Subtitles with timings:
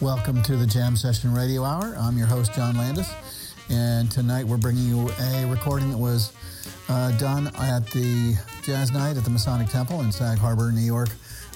[0.00, 1.96] Welcome to the Jam Session Radio Hour.
[1.98, 3.12] I'm your host, John Landis,
[3.68, 6.32] and tonight we're bringing you a recording that was
[6.88, 11.08] uh, done at the Jazz Night at the Masonic Temple in Sag Harbor, New York,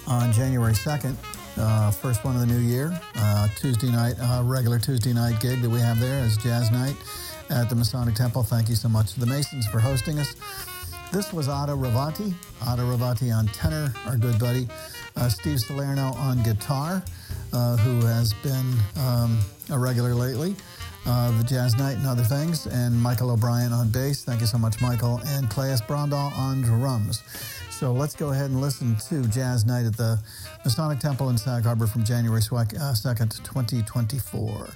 [0.09, 1.15] on January 2nd.
[1.57, 5.63] Uh, first one of the new year, uh, Tuesday night, uh, regular Tuesday night gig
[5.63, 6.97] that we have there is Jazz Night
[7.49, 8.43] at the Masonic Temple.
[8.43, 10.35] Thank you so much to the Masons for hosting us.
[11.13, 14.67] This was Ada Rovatti, Ada Rovatti on tenor, our good buddy,
[15.15, 17.05] uh, Steve Salerno on guitar,
[17.53, 19.39] uh, who has been um,
[19.71, 20.57] a regular lately,
[21.07, 24.25] uh, the Jazz Night and other things, and Michael O'Brien on bass.
[24.25, 27.23] Thank you so much, Michael, and Claes Brondal on drums.
[27.71, 30.23] So let's go ahead and listen to Jazz Night at the
[30.65, 34.69] Masonic Temple in Sag Harbor from January 2nd, 2024.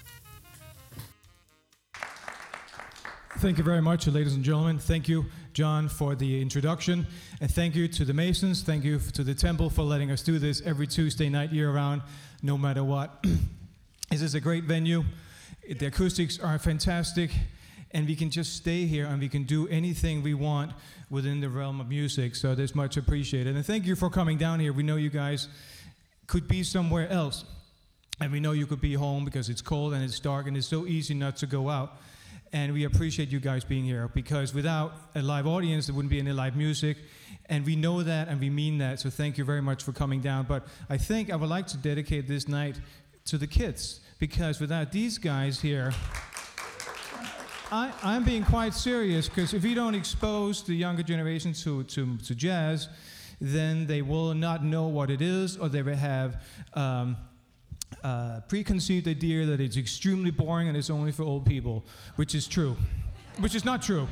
[3.39, 4.79] Thank you very much, ladies and gentlemen.
[4.79, 7.07] Thank you, John, for the introduction.
[7.43, 8.63] And thank you to the Masons.
[8.63, 12.01] Thank you to the Temple for letting us do this every Tuesday night, year round,
[12.47, 13.25] no matter what.
[14.11, 15.05] this is a great venue.
[15.69, 17.31] The acoustics are fantastic.
[17.91, 20.73] And we can just stay here and we can do anything we want
[21.11, 22.37] within the realm of music.
[22.37, 23.57] So that's much appreciated.
[23.57, 24.73] And thank you for coming down here.
[24.73, 25.49] We know you guys
[26.27, 27.45] could be somewhere else.
[28.21, 30.69] And we know you could be home because it's cold and it's dark and it's
[30.69, 31.99] so easy not to go out.
[32.57, 36.19] And we appreciate you guys being here because without a live audience, there wouldn't be
[36.19, 36.97] any live music.
[37.51, 38.99] And we know that and we mean that.
[38.99, 40.47] So thank you very much for coming down.
[40.47, 42.81] But I think I would like to dedicate this night
[43.27, 45.93] to the kids because without these guys here,
[47.71, 52.17] I, I'm being quite serious because if you don't expose the younger generation to, to,
[52.17, 52.89] to jazz,
[53.39, 56.43] then they will not know what it is or they will have.
[56.73, 57.19] Um,
[58.03, 61.85] uh, preconceived idea that it's extremely boring and it's only for old people,
[62.17, 62.77] which is true,
[63.39, 64.07] which is not true.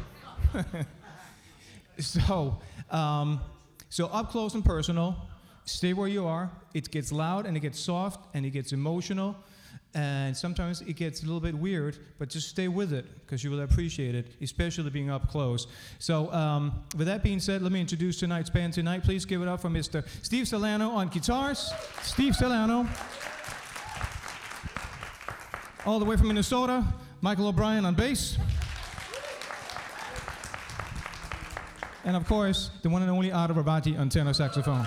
[1.98, 2.58] so,
[2.91, 3.41] um,
[3.89, 5.17] so up close and personal,
[5.64, 6.51] stay where you are.
[6.74, 9.36] It gets loud and it gets soft and it gets emotional.
[9.96, 13.51] And sometimes it gets a little bit weird, but just stay with it because you
[13.52, 15.68] will appreciate it, especially being up close.
[16.01, 19.05] So, um, with that being said, let me introduce tonight's band tonight.
[19.05, 20.05] Please give it up for Mr.
[20.23, 21.73] Steve Salerno on guitars.
[22.02, 22.89] Steve Salerno
[25.86, 26.84] all the way from Minnesota,
[27.20, 28.39] Michael O'Brien on bass.
[32.05, 34.86] And of course, the one and only Ada Rovatti on tenor saxophone.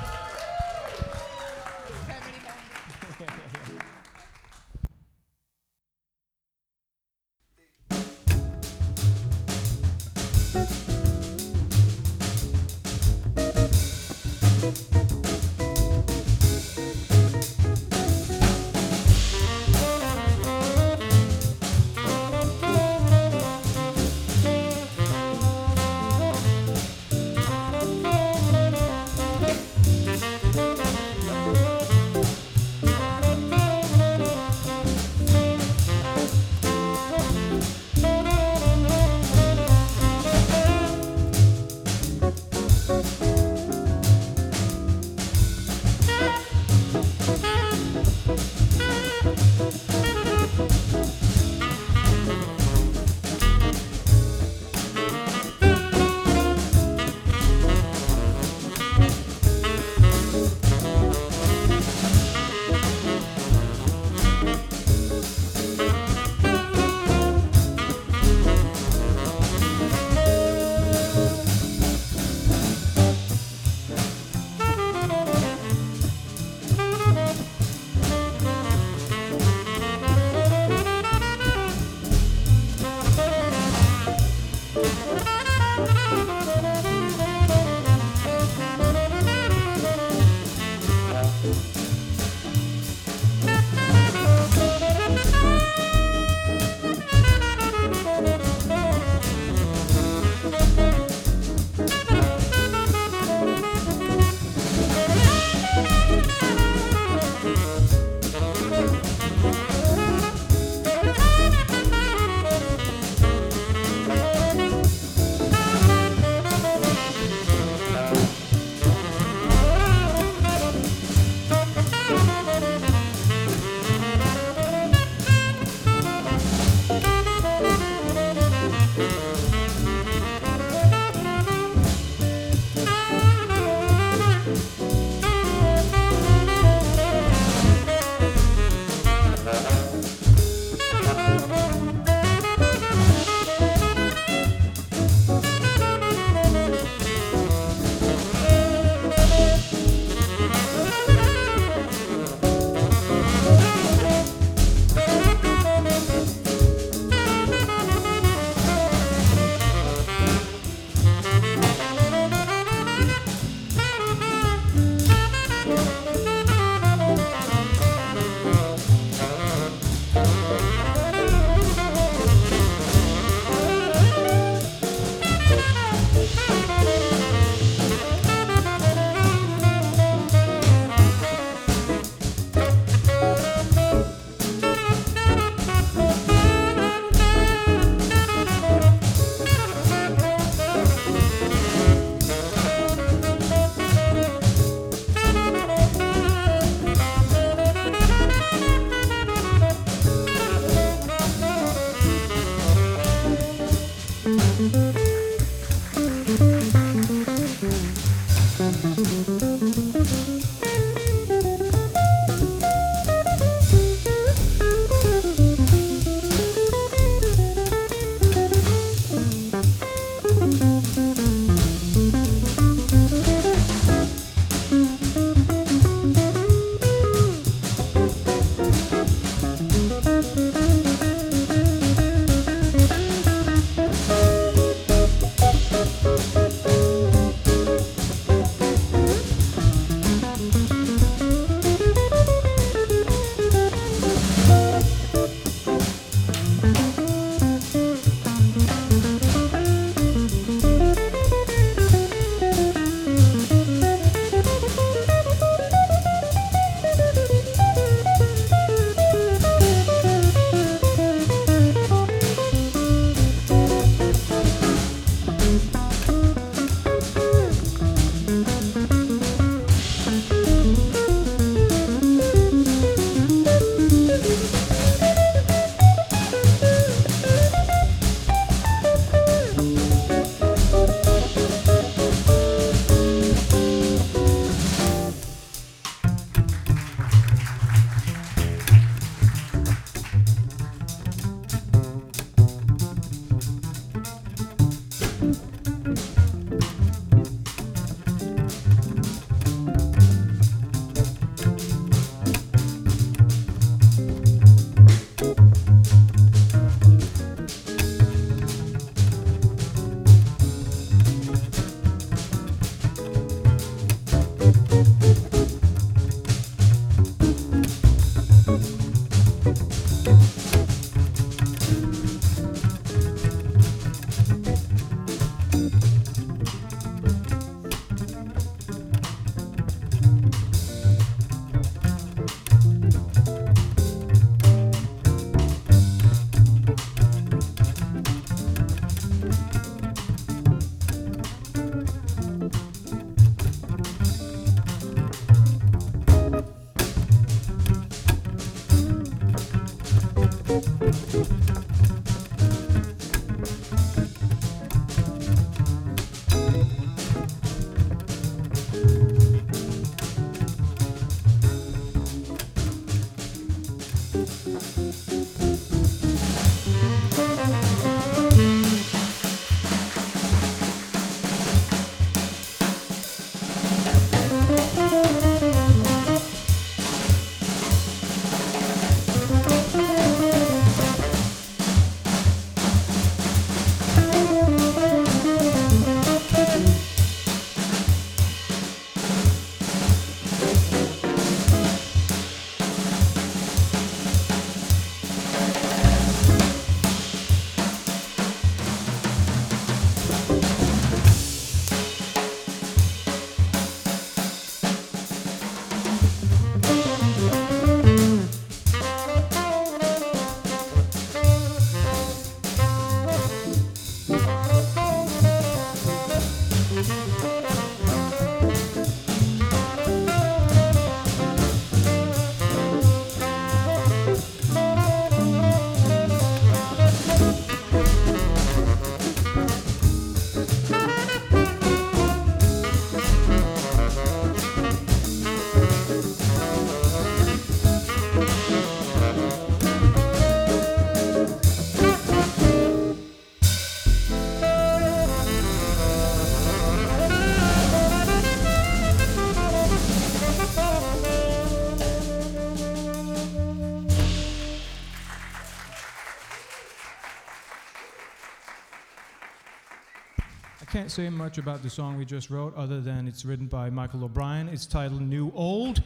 [460.77, 464.03] Can't say much about the song we just wrote other than it's written by Michael
[464.03, 464.48] O'Brien.
[464.48, 465.81] It's titled New Old.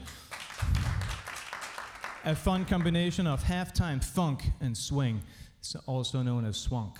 [2.25, 5.21] A fun combination of halftime funk and swing.
[5.59, 6.97] It's also known as swunk.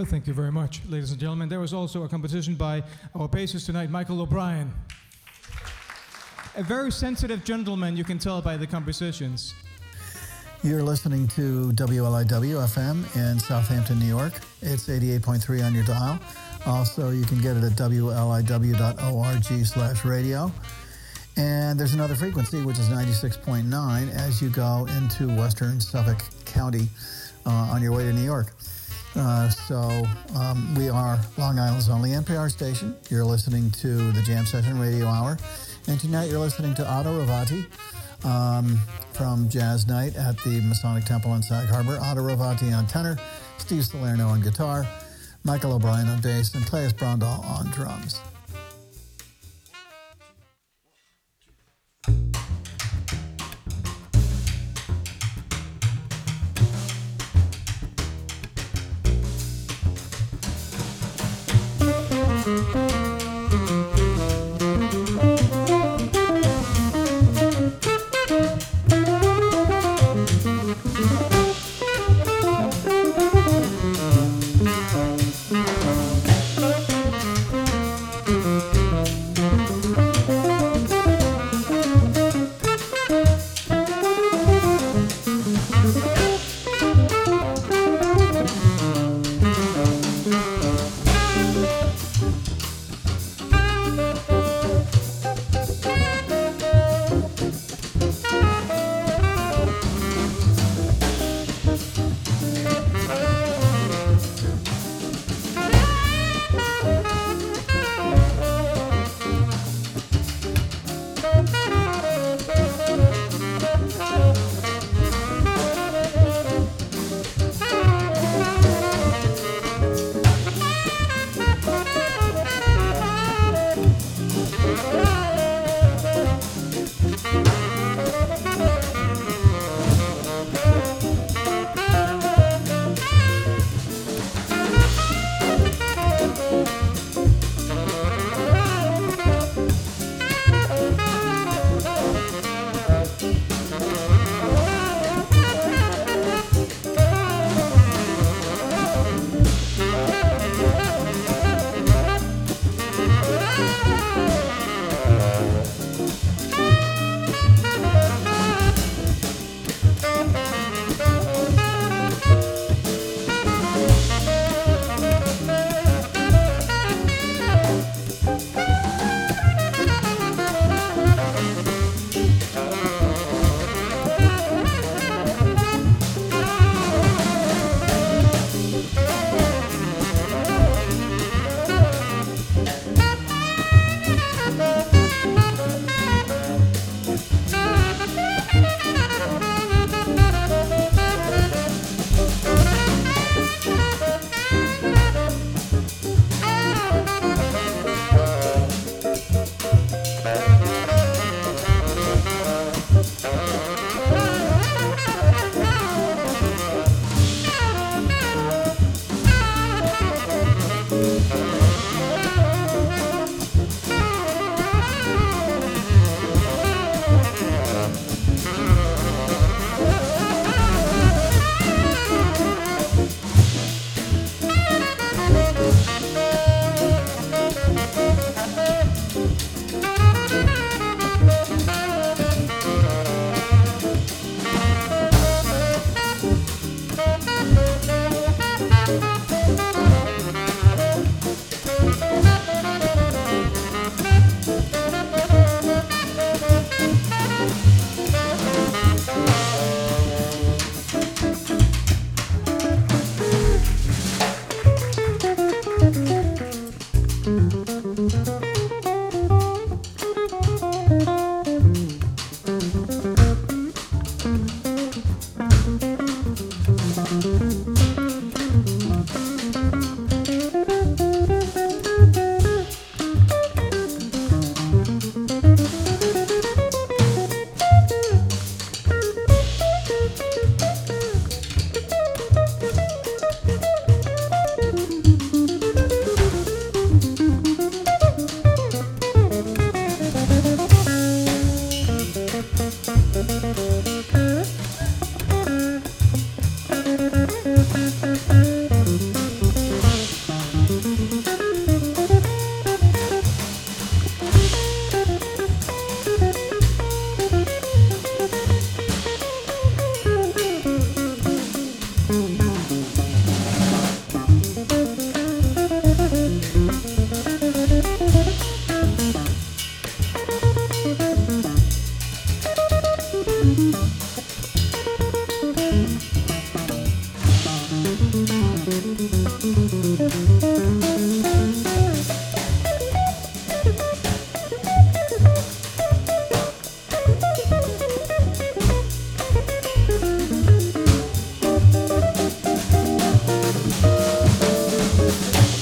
[0.00, 1.50] Well, thank you very much, ladies and gentlemen.
[1.50, 2.82] There was also a composition by
[3.14, 4.72] our bassist tonight, Michael O'Brien.
[6.56, 9.52] A very sensitive gentleman, you can tell by the compositions.
[10.62, 14.32] You're listening to WLIW FM in Southampton, New York.
[14.62, 16.18] It's 88.3 on your dial.
[16.64, 20.50] Also, you can get it at wliw.org slash radio.
[21.36, 26.88] And there's another frequency, which is 96.9 as you go into western Suffolk County
[27.44, 28.54] uh, on your way to New York.
[29.16, 30.04] Uh, so
[30.36, 32.96] um, we are Long Island's only NPR station.
[33.08, 35.38] You're listening to the Jam Session Radio Hour.
[35.88, 37.66] And tonight you're listening to Ada Rovatti
[38.24, 38.80] um,
[39.12, 41.96] from Jazz Night at the Masonic Temple in Sag Harbor.
[41.96, 43.16] Ada Rovatti on tenor,
[43.58, 44.86] Steve Salerno on guitar,
[45.44, 48.20] Michael O'Brien on bass, and Claes Brondal on drums.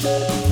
[0.08, 0.47] you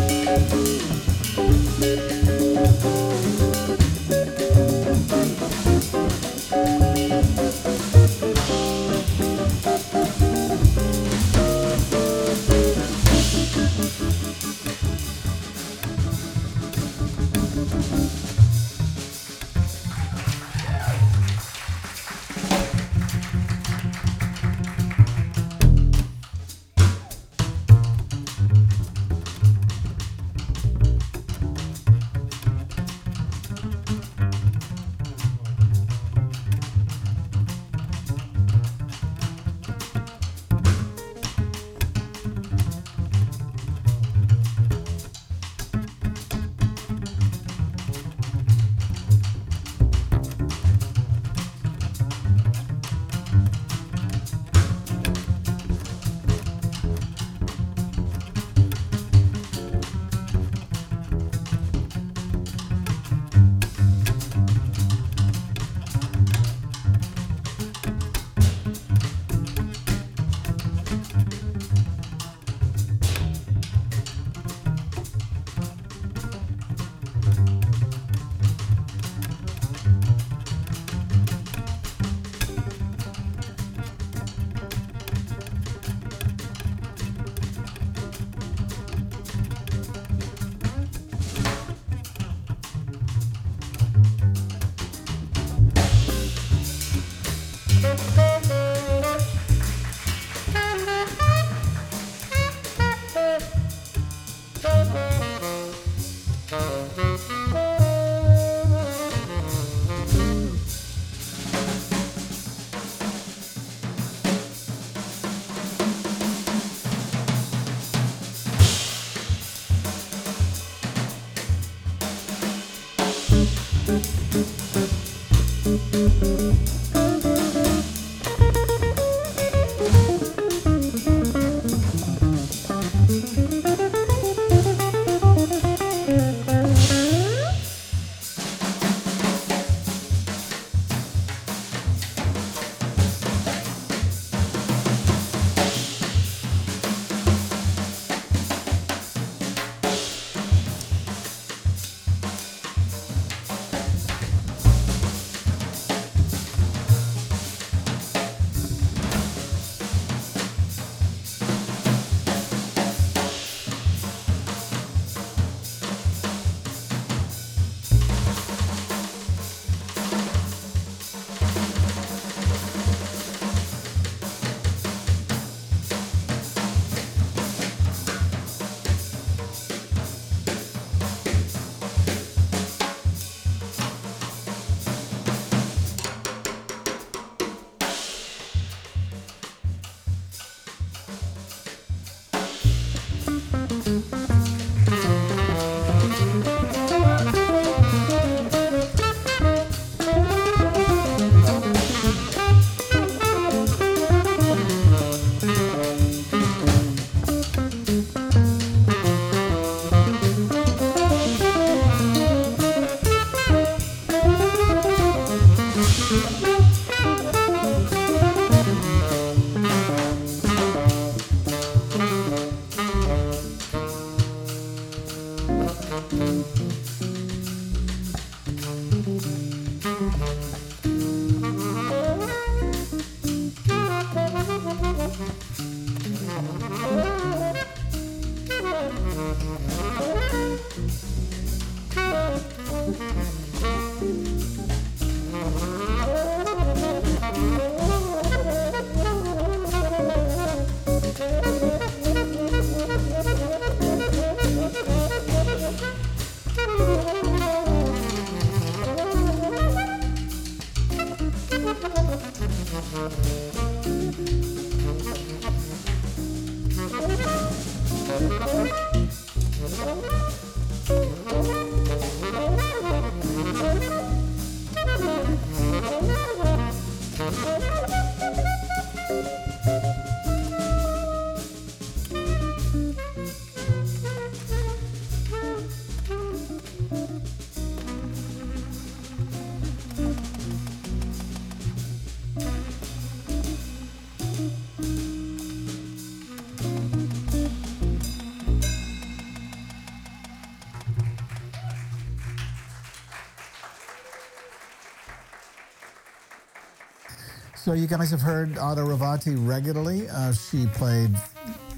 [307.66, 310.08] So you guys have heard Ada Rovatti regularly.
[310.08, 311.10] Uh, she played,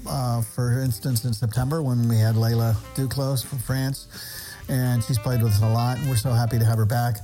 [0.07, 4.07] uh, for instance, in September when we had Layla Duclos from France,
[4.69, 5.97] and she's played with us a lot.
[5.97, 7.15] And we're so happy to have her back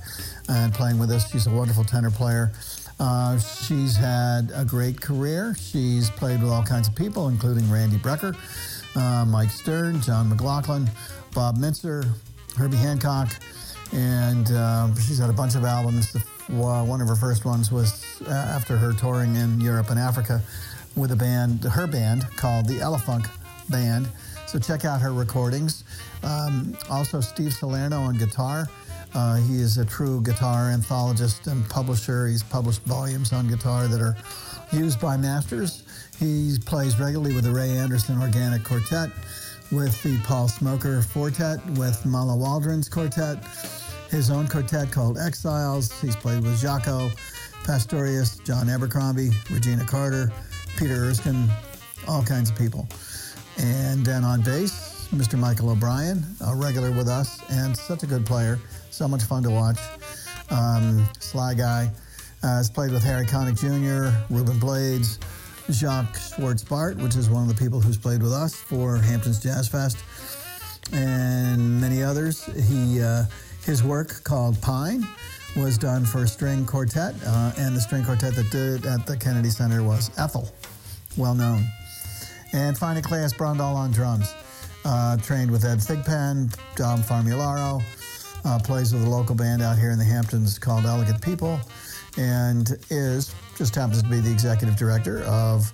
[0.48, 1.30] and playing with us.
[1.30, 2.50] She's a wonderful tenor player.
[2.98, 5.54] Uh, she's had a great career.
[5.56, 8.34] She's played with all kinds of people, including Randy Brecker,
[8.96, 10.90] uh, Mike Stern, John McLaughlin,
[11.36, 12.04] Bob Mintzer,
[12.56, 13.28] Herbie Hancock,
[13.92, 16.12] and um, she's had a bunch of albums.
[16.12, 20.40] The, one of her first ones was uh, after her touring in Europe and Africa
[20.96, 23.28] with a band, her band called the Elefunk
[23.68, 24.08] Band.
[24.46, 25.84] So check out her recordings.
[26.22, 28.66] Um, also, Steve Salerno on guitar.
[29.14, 32.26] Uh, he is a true guitar anthologist and publisher.
[32.26, 34.16] He's published volumes on guitar that are
[34.72, 35.84] used by masters.
[36.18, 39.10] He plays regularly with the Ray Anderson Organic Quartet,
[39.70, 43.38] with the Paul Smoker Quartet, with Mal Waldron's Quartet,
[44.10, 46.00] his own quartet called Exiles.
[46.00, 47.10] He's played with Jaco,
[47.66, 50.30] Pastorius, John Abercrombie, Regina Carter,
[50.78, 51.48] Peter Erskine,
[52.06, 52.86] all kinds of people.
[53.58, 55.36] And then on bass, Mr.
[55.36, 58.60] Michael O'Brien, a regular with us and such a good player.
[58.90, 59.80] So much fun to watch.
[60.50, 61.90] Um, Sly Guy
[62.44, 65.18] uh, has played with Harry Connick Jr., Ruben Blades,
[65.72, 69.66] Jacques Schwartz-Bart, which is one of the people who's played with us for Hamptons Jazz
[69.66, 69.98] Fest,
[70.92, 72.44] and many others.
[72.68, 73.24] He uh,
[73.64, 75.04] his work called Pine
[75.56, 79.06] was done for a string quartet, uh, and the string quartet that did it at
[79.06, 80.48] the Kennedy Center was Ethel,
[81.16, 81.64] well known.
[82.52, 84.34] And finally, Claes Brondal on drums.
[84.84, 87.82] Uh, trained with Ed Thigpen, Dom Famularo,
[88.44, 91.58] uh, plays with a local band out here in the Hamptons called Elegant People,
[92.16, 95.72] and is just happens to be the executive director of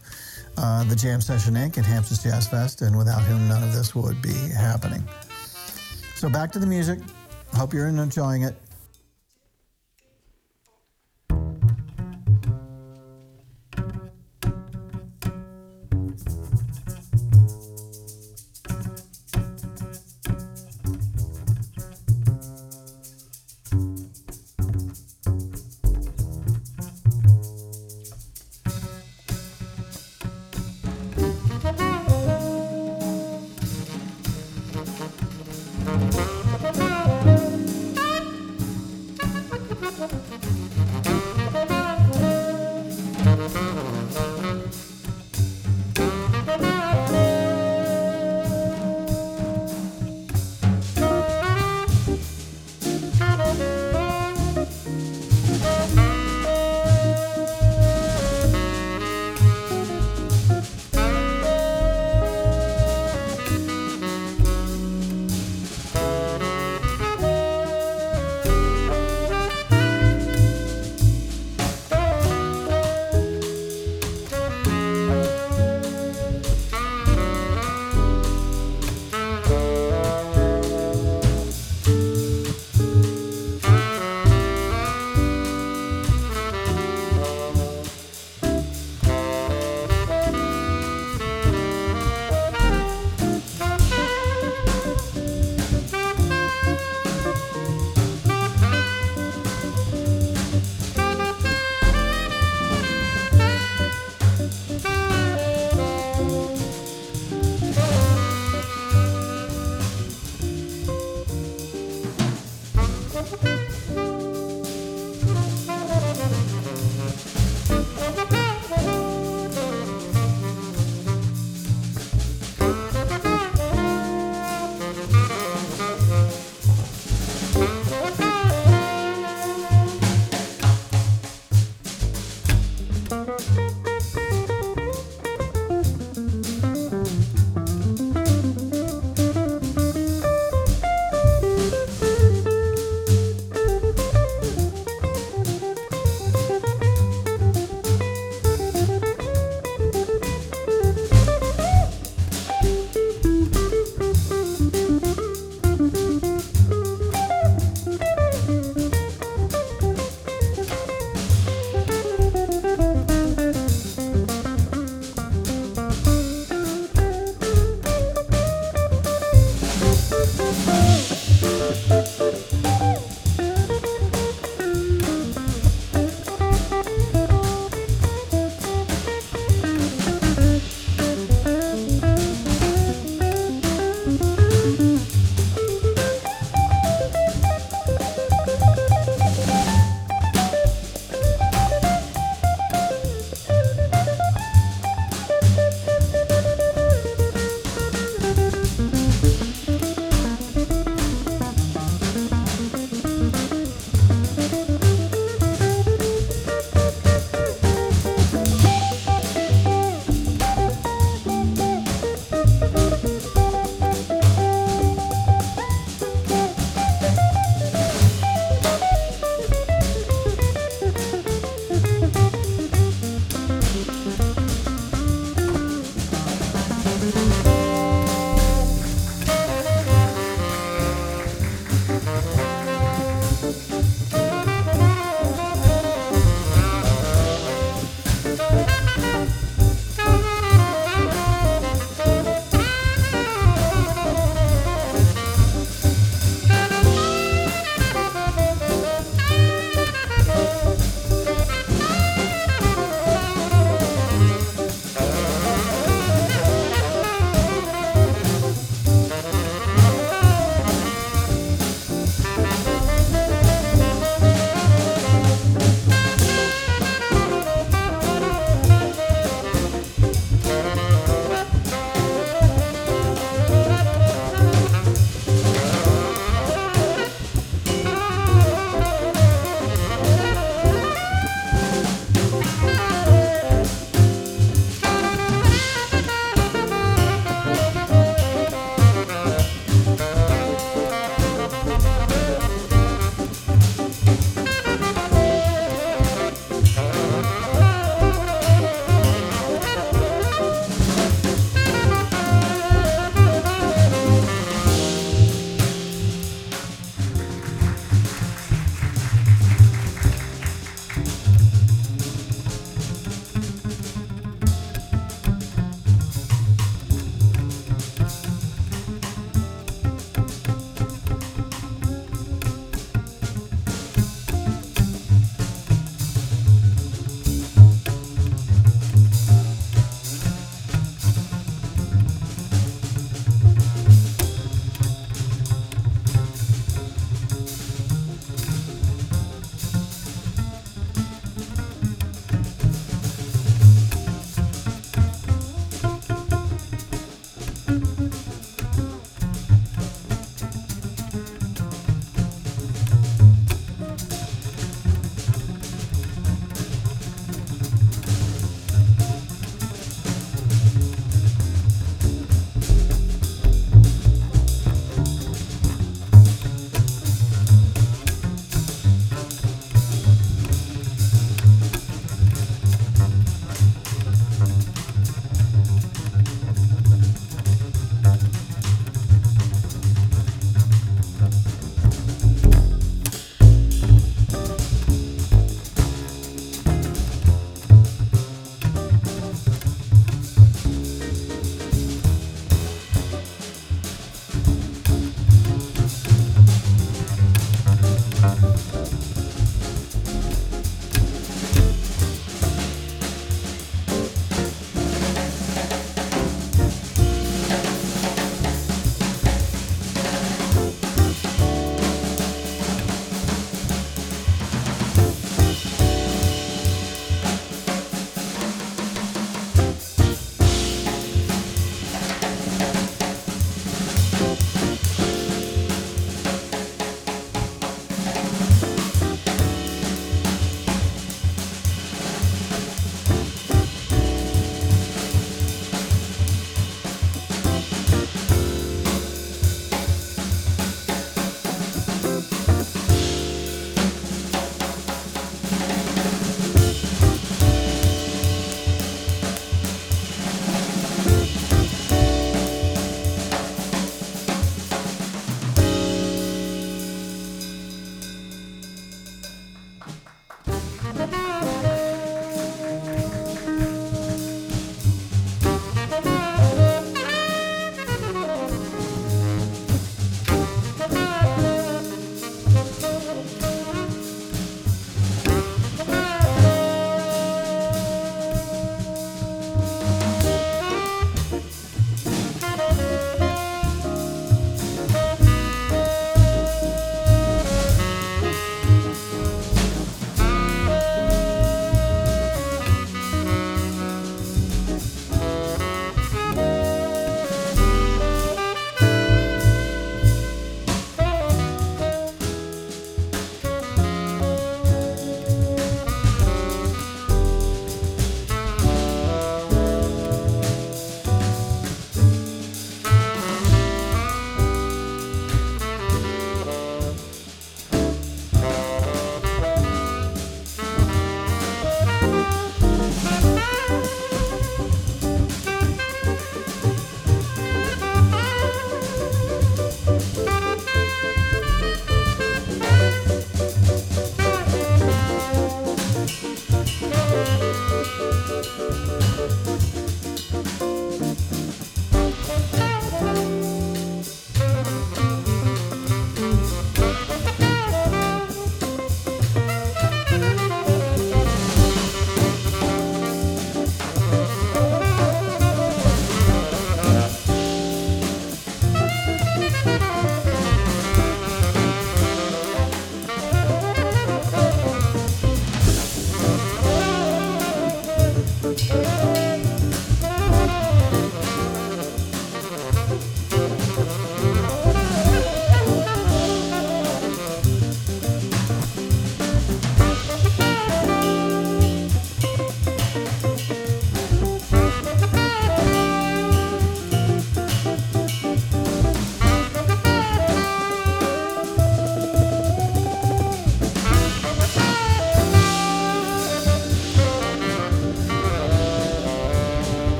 [0.57, 1.77] uh, the Jam Session Inc.
[1.77, 5.03] and Hamptons Jazz Fest, and without whom none of this would be happening.
[6.15, 7.01] So back to the music.
[7.53, 8.55] Hope you're enjoying it.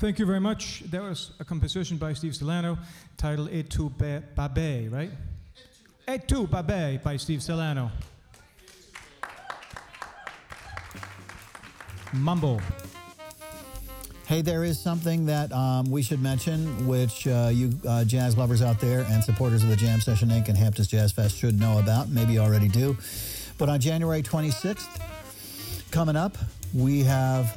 [0.00, 0.82] Thank you very much.
[0.90, 2.78] That was a composition by Steve Salerno
[3.18, 5.10] titled Et tu Ba- Babe, right?
[6.08, 7.90] Et tu Babe by Steve Salerno.
[12.14, 12.62] Mumble.
[14.24, 18.62] Hey, there is something that um, we should mention, which uh, you uh, jazz lovers
[18.62, 20.48] out there and supporters of the Jam Session Inc.
[20.48, 22.08] and Hamptons Jazz Fest should know about.
[22.08, 22.96] Maybe you already do.
[23.58, 24.98] But on January 26th,
[25.90, 26.38] coming up,
[26.72, 27.54] we have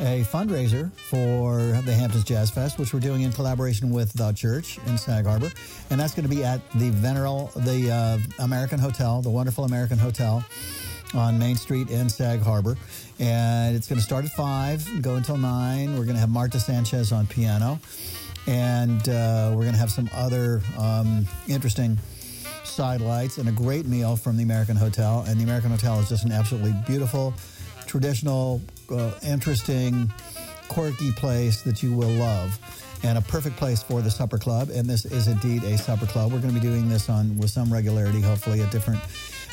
[0.00, 4.78] a fundraiser for the Hamptons Jazz Fest, which we're doing in collaboration with the church
[4.86, 5.52] in Sag Harbor,
[5.90, 9.98] and that's going to be at the Veneral, the uh, American Hotel, the wonderful American
[9.98, 10.42] Hotel
[11.12, 12.78] on Main Street in Sag Harbor,
[13.18, 15.90] and it's going to start at five, go until nine.
[15.98, 17.78] We're going to have Marta Sanchez on piano,
[18.46, 21.98] and uh, we're going to have some other um, interesting
[22.64, 25.26] sidelights and a great meal from the American Hotel.
[25.28, 27.34] And the American Hotel is just an absolutely beautiful,
[27.86, 30.12] traditional, uh, interesting,
[30.68, 32.58] quirky place that you will love.
[33.02, 34.68] And a perfect place for the supper club.
[34.68, 36.32] And this is indeed a supper club.
[36.32, 39.00] We're going to be doing this on with some regularity, hopefully, at different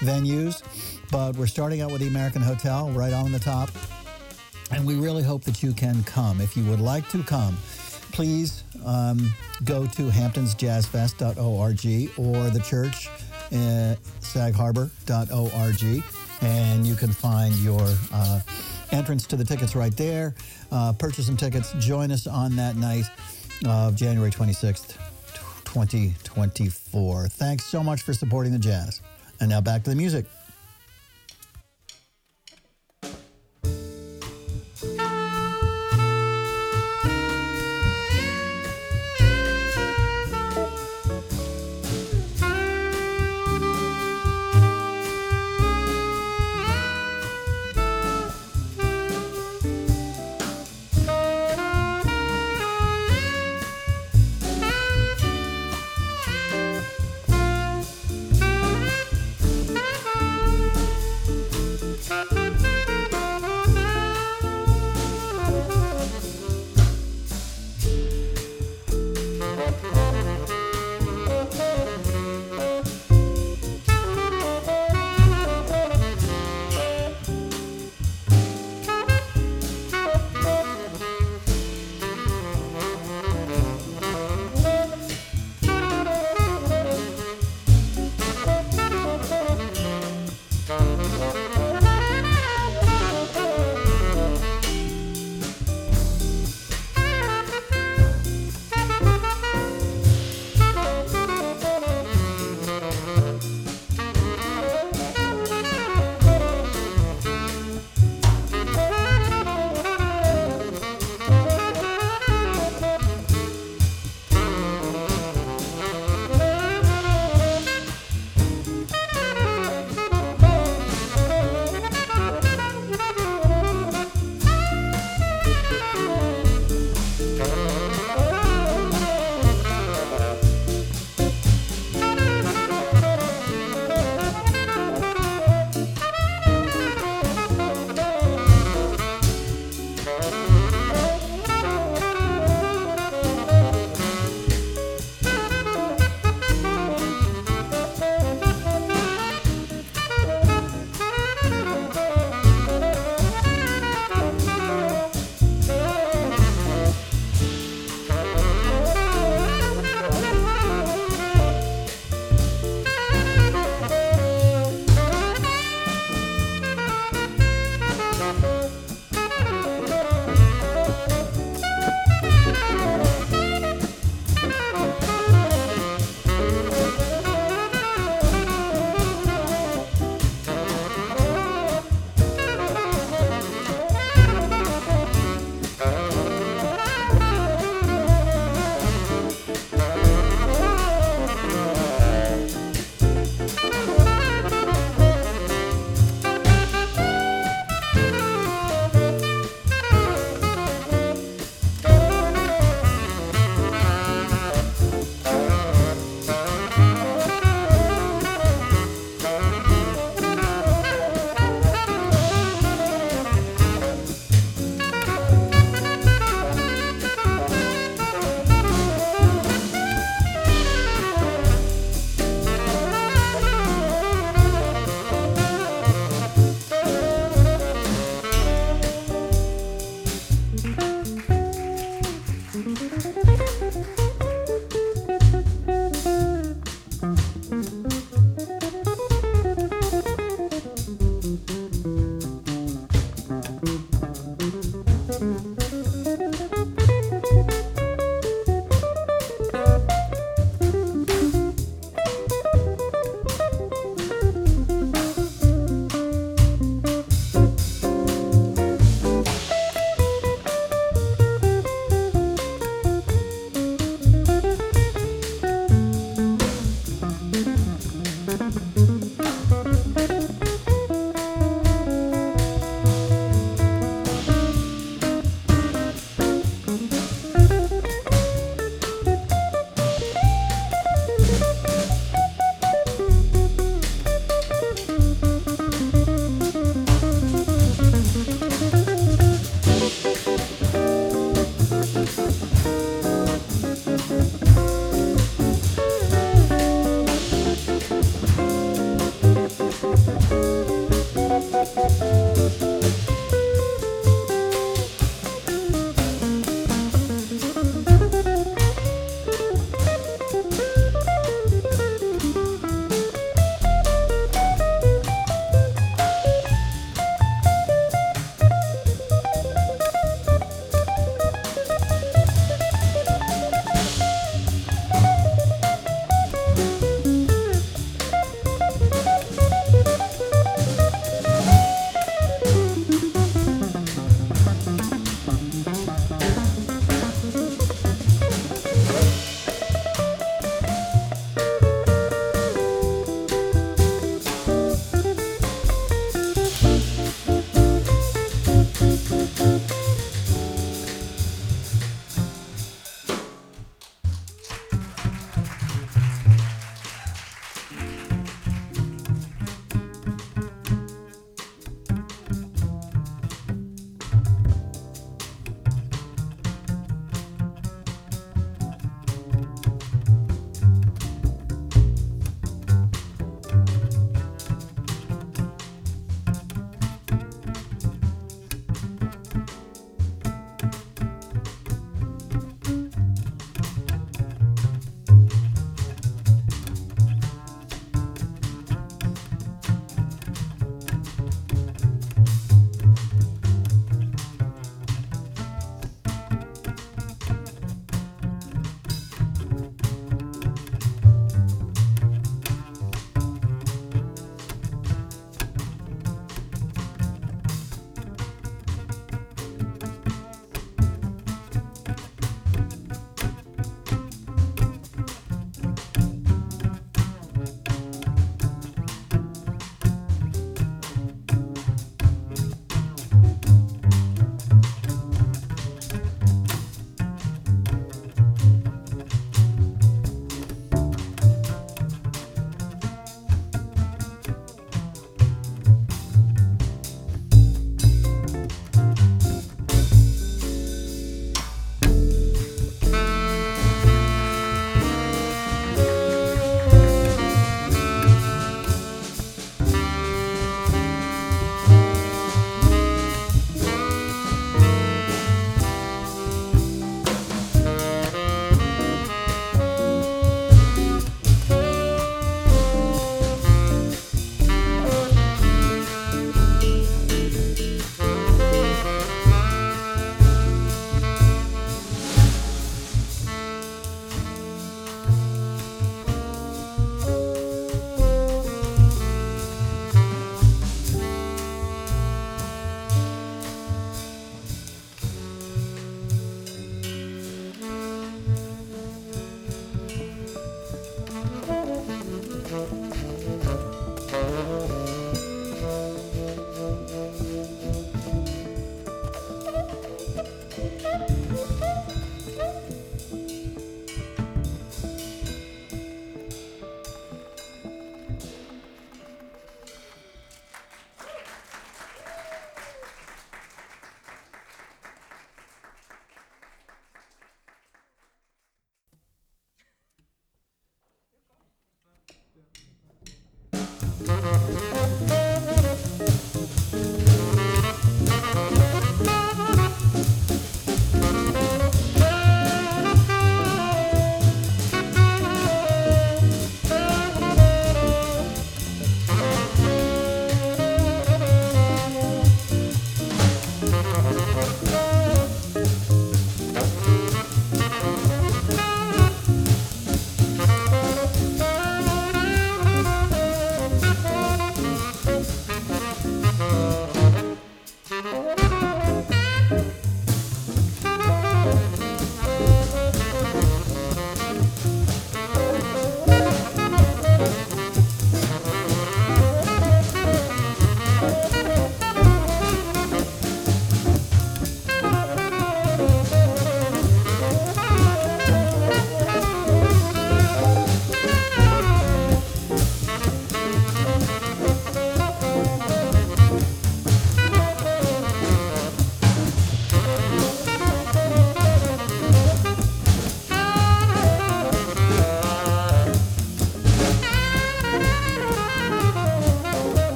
[0.00, 0.62] venues.
[1.10, 3.70] But we're starting out with the American Hotel right on the top.
[4.70, 6.40] And we really hope that you can come.
[6.40, 7.56] If you would like to come,
[8.12, 9.32] please um,
[9.64, 13.08] go to hamptonsjazzfest.org or the church
[13.52, 16.04] uh, sagharbor.org
[16.40, 18.40] and you can find your uh,
[18.92, 20.34] entrance to the tickets right there.
[20.70, 21.72] Uh, purchase some tickets.
[21.78, 23.04] Join us on that night
[23.66, 24.96] of January 26th,
[25.64, 27.28] 2024.
[27.28, 29.00] Thanks so much for supporting the jazz.
[29.40, 30.26] And now back to the music.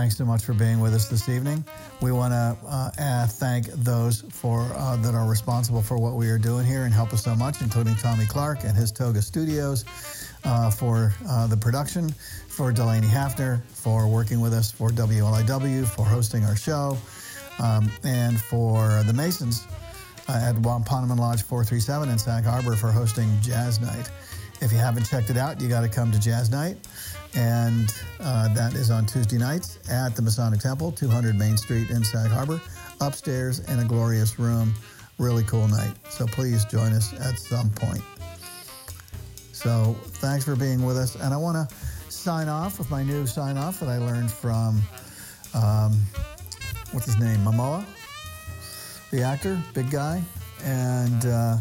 [0.00, 1.62] Thanks so much for being with us this evening.
[2.00, 6.30] We want to uh, uh, thank those for uh, that are responsible for what we
[6.30, 9.84] are doing here and help us so much, including Tommy Clark and his Toga Studios
[10.44, 12.08] uh, for uh, the production,
[12.48, 16.96] for Delaney Hafner for working with us, for WLIW for hosting our show,
[17.58, 19.66] um, and for the Masons
[20.30, 24.10] uh, at Wamponamon Lodge 437 in Sag Harbor for hosting Jazz Night.
[24.62, 26.78] If you haven't checked it out, you got to come to Jazz Night.
[27.34, 32.02] And uh, that is on Tuesday nights at the Masonic Temple, 200 Main Street in
[32.02, 32.60] Sag Harbor,
[33.00, 34.74] upstairs in a glorious room.
[35.18, 35.94] Really cool night.
[36.08, 38.02] So please join us at some point.
[39.52, 41.14] So thanks for being with us.
[41.16, 41.74] And I want to
[42.10, 44.80] sign off with my new sign off that I learned from,
[45.54, 46.00] um,
[46.92, 47.38] what's his name?
[47.40, 47.84] Momoa,
[49.10, 50.22] the actor, big guy.
[50.64, 51.58] And, uh,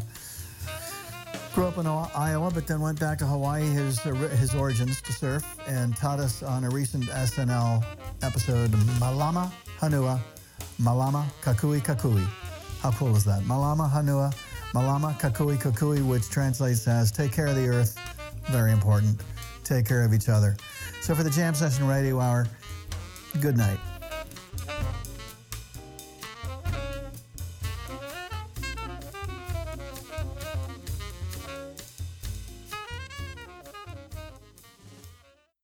[1.54, 5.12] Grew up in Iowa, but then went back to Hawaii, his uh, his origins to
[5.12, 7.84] surf, and taught us on a recent SNL
[8.22, 10.20] episode, Malama Honua,
[10.80, 12.26] Malama Kakui Kakui.
[12.82, 13.42] How cool is that?
[13.44, 14.34] Malama Honua,
[14.74, 17.98] Malama Kakui Kakui, which translates as "Take care of the earth."
[18.52, 19.20] Very important.
[19.64, 20.56] Take care of each other.
[21.02, 22.48] So for the Jam Session Radio Hour,
[23.42, 23.80] good night.